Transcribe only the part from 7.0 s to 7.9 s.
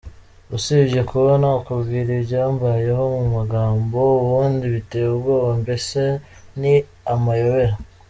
amayobera.